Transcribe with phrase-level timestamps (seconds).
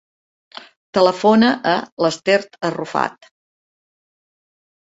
[0.97, 2.39] Telefona a l'Esther
[2.71, 3.31] Arrufat.